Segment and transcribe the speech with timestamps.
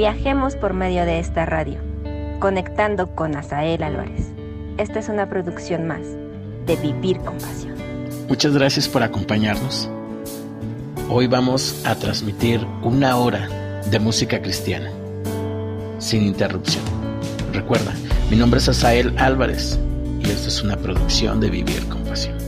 [0.00, 1.78] Viajemos por medio de esta radio,
[2.38, 4.28] conectando con Asael Álvarez.
[4.78, 6.00] Esta es una producción más
[6.64, 7.74] de Vivir con Pasión.
[8.26, 9.90] Muchas gracias por acompañarnos.
[11.10, 13.46] Hoy vamos a transmitir una hora
[13.90, 14.90] de música cristiana,
[15.98, 16.84] sin interrupción.
[17.52, 17.92] Recuerda,
[18.30, 19.78] mi nombre es Asael Álvarez
[20.18, 22.39] y esta es una producción de Vivir con Pasión.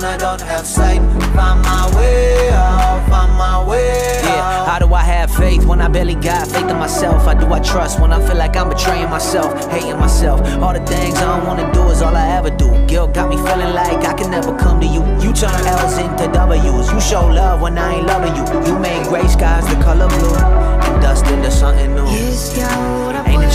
[0.00, 0.98] When I don't have sight.
[1.36, 5.88] Find my way out, find my way Yeah, how do I have faith when I
[5.88, 7.26] barely got faith in myself?
[7.26, 10.40] How do I trust when I feel like I'm betraying myself, hating myself?
[10.62, 12.70] All the things I don't wanna do is all I ever do.
[12.86, 15.04] Guilt got me feeling like I can never come to you.
[15.20, 16.90] You turn L's into W's.
[16.90, 18.44] You show love when I ain't loving you.
[18.72, 22.06] You made gray skies the color blue and dust into something new.
[22.06, 23.49] Ain't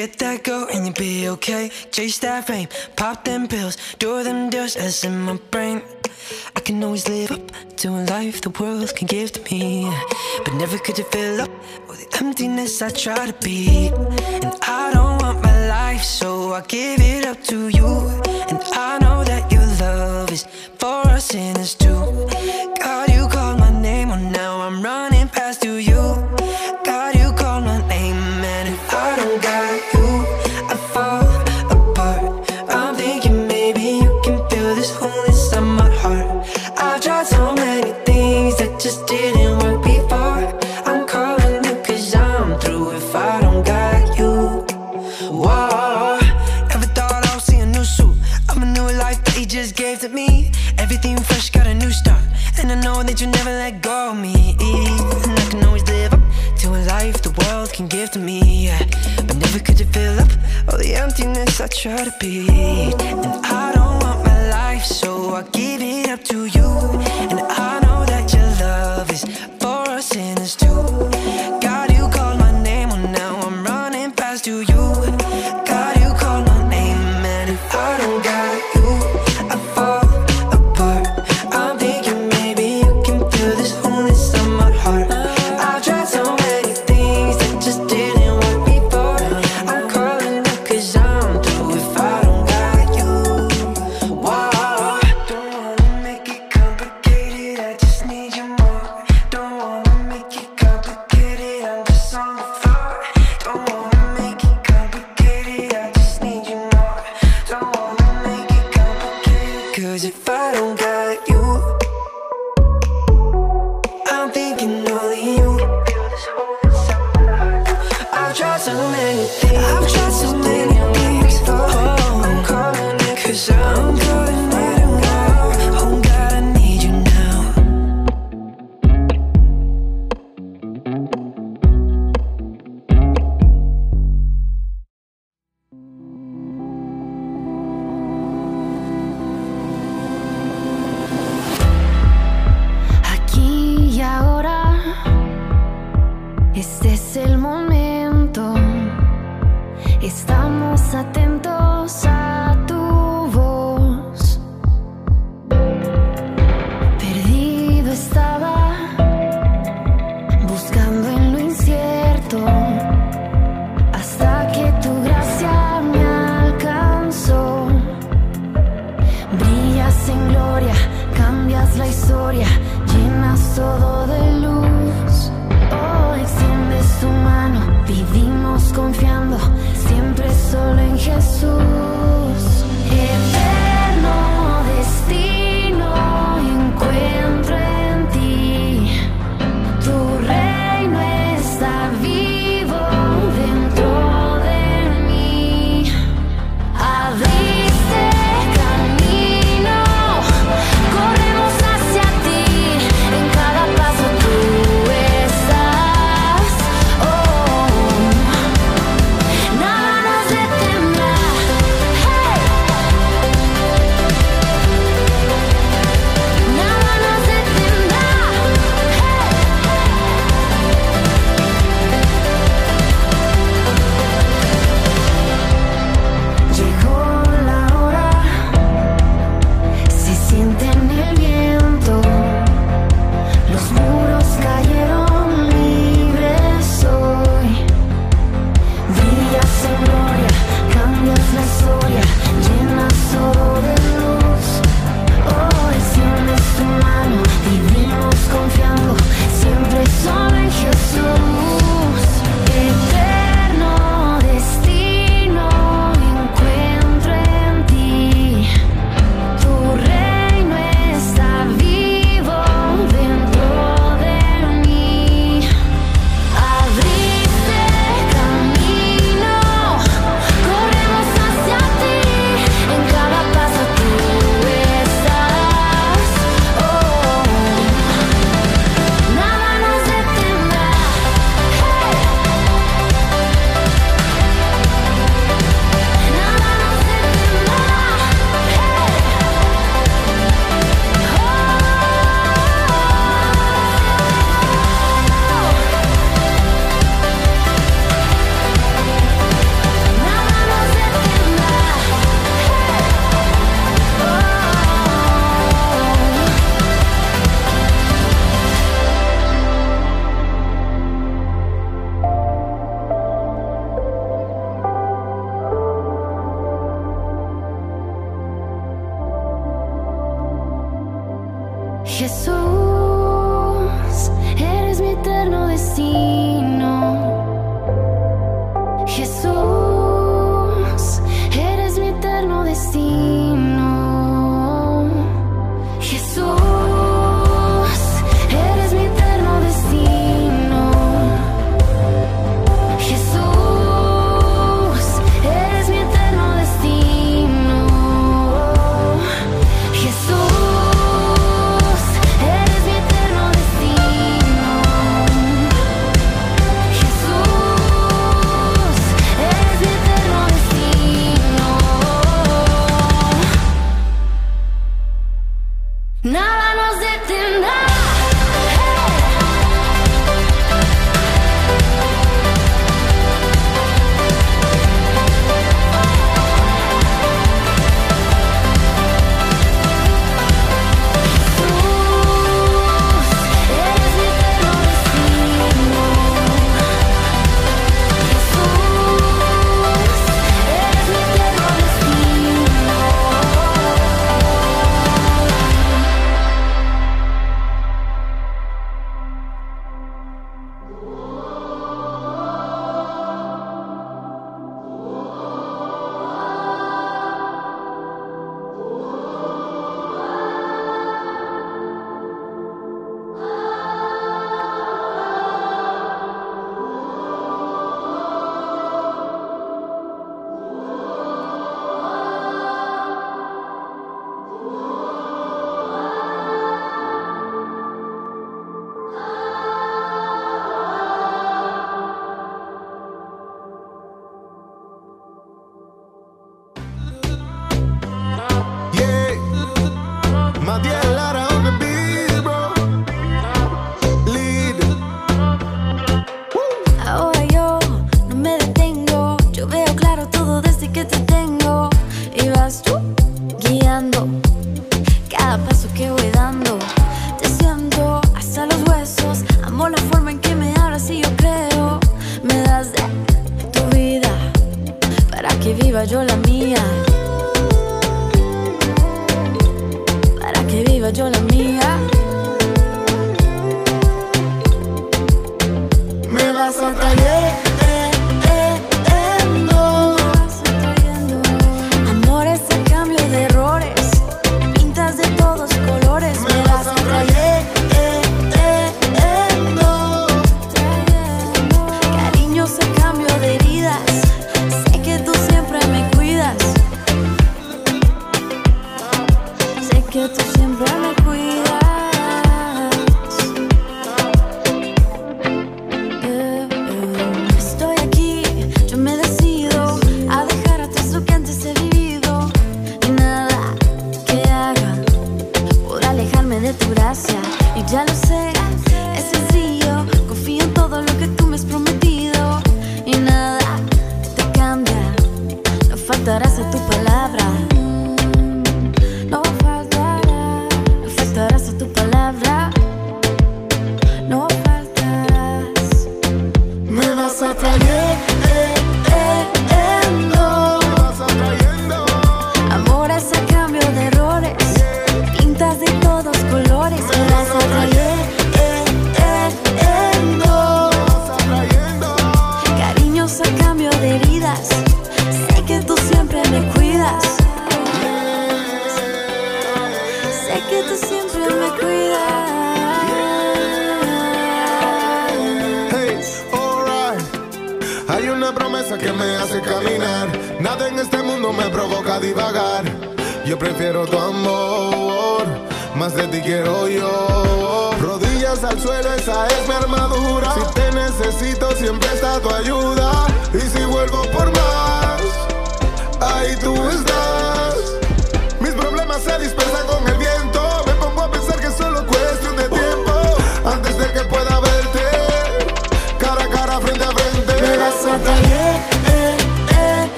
[0.00, 1.68] Get that go and you'll be okay.
[1.90, 5.82] Chase that fame, pop them pills, do them deals that's in my brain.
[6.56, 9.92] I can always live up to a life the world can give to me.
[10.42, 11.50] But never could it fill up
[11.86, 13.88] all the emptiness I try to be.
[14.42, 17.90] And I don't want my life, so I give it up to you.
[18.48, 20.46] And I know that your love is
[20.78, 22.00] for us sinners too.
[61.72, 62.99] Try to be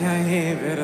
[0.00, 0.83] gracia y verdad.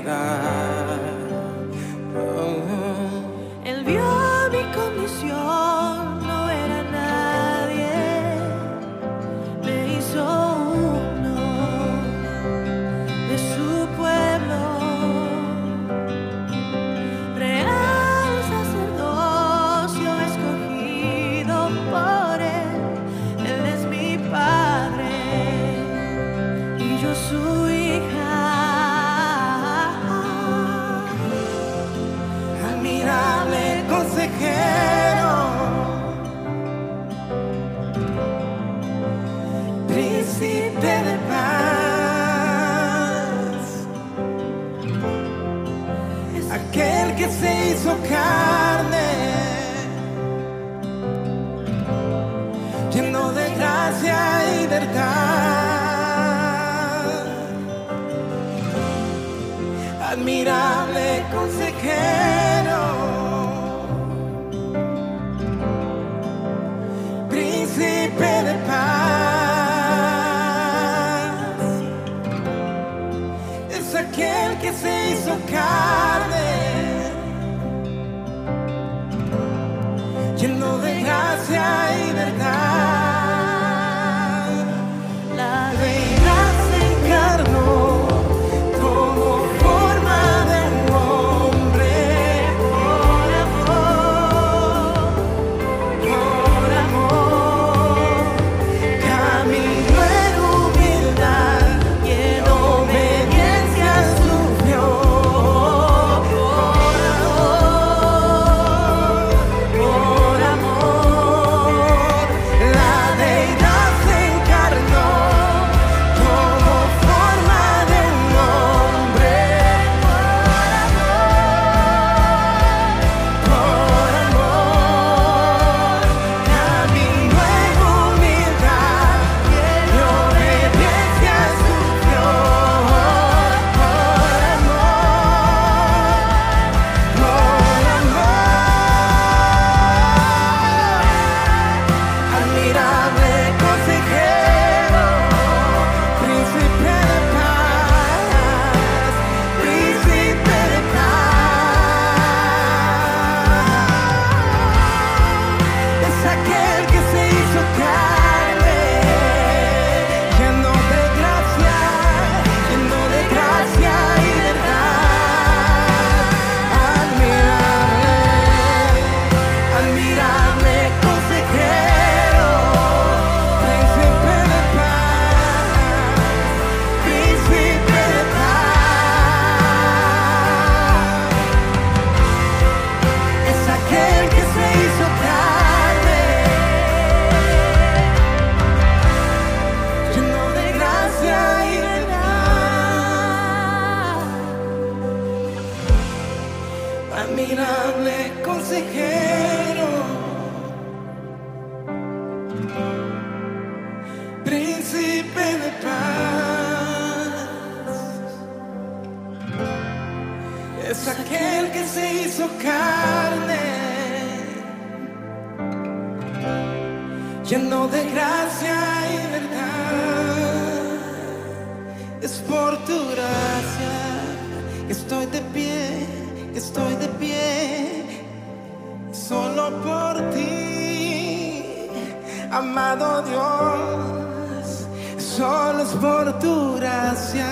[232.51, 234.87] Amado Dios,
[235.19, 237.47] solo es por tu gracia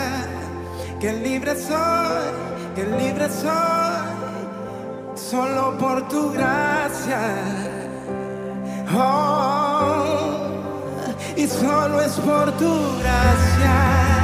[1.01, 7.21] que libre soy, que libre soy, solo por tu gracia.
[8.97, 10.05] Oh,
[11.37, 14.19] y solo es por tu gracia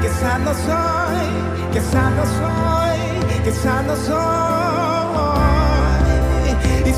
[0.00, 4.45] que sano soy, que sano soy, que sano soy.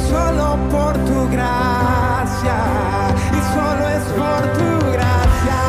[0.06, 2.56] Solo por tu gracia,
[3.32, 5.60] y solo es por tu gracia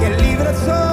[0.00, 0.91] que libre soy,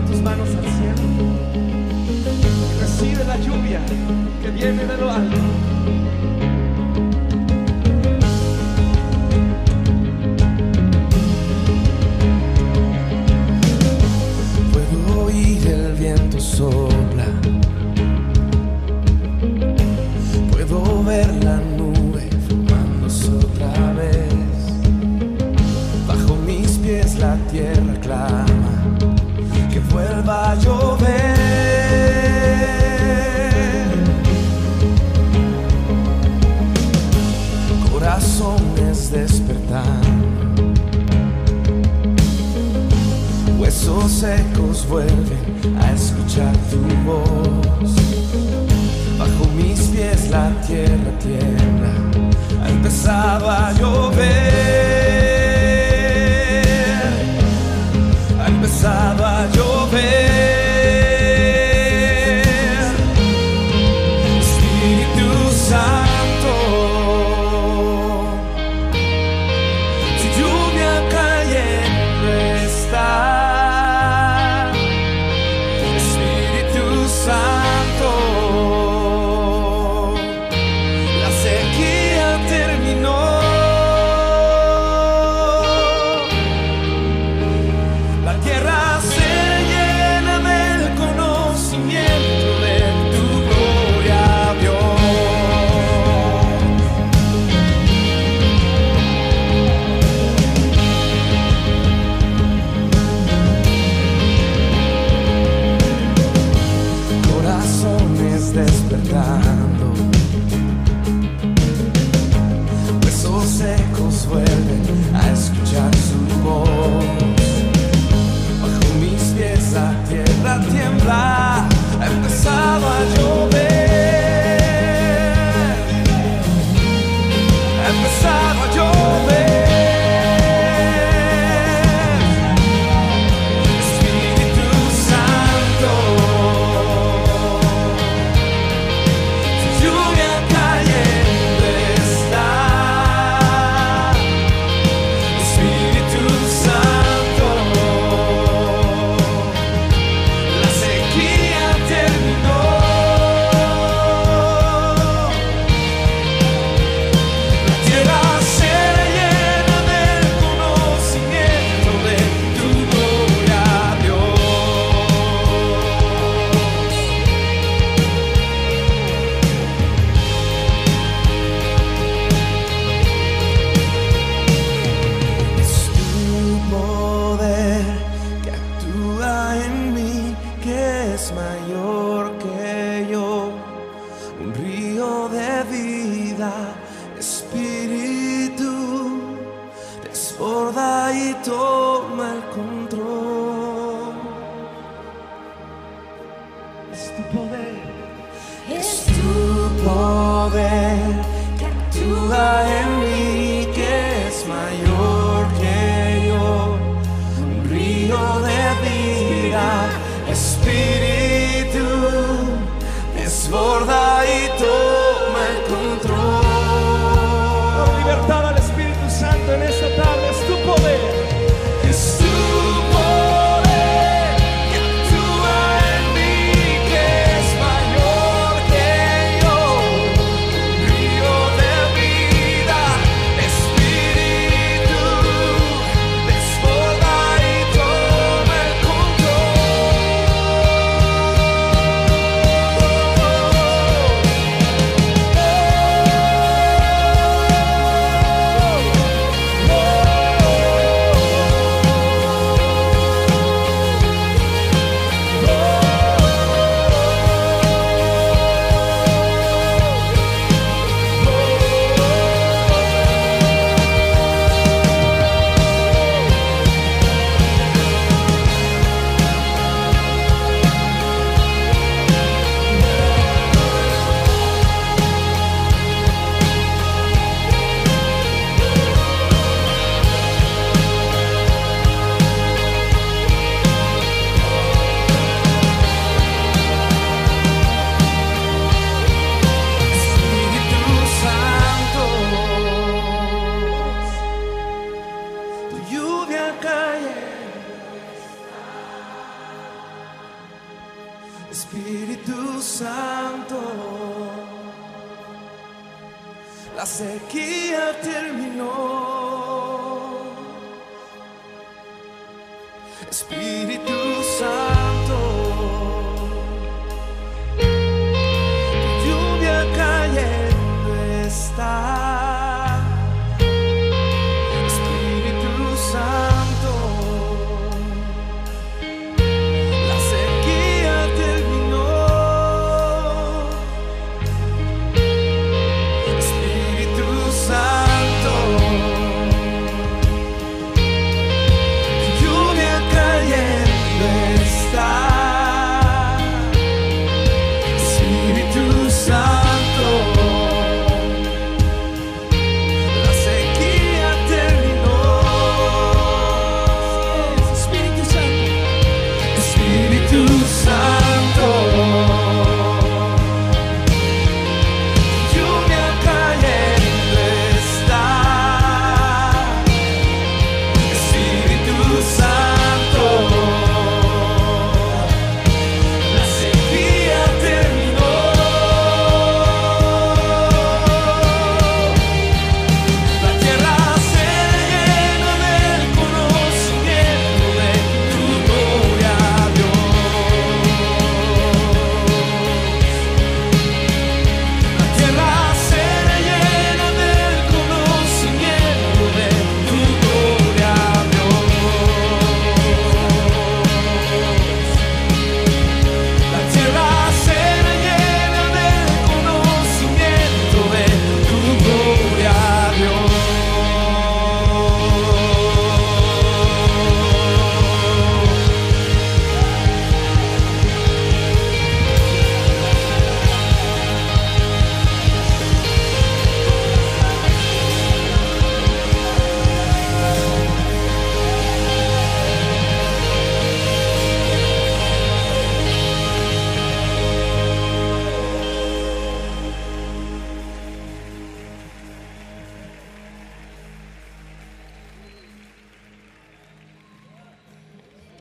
[0.00, 1.02] Tus manos al cielo.
[2.70, 3.80] Y recibe la lluvia
[4.42, 5.36] que viene de lo alto.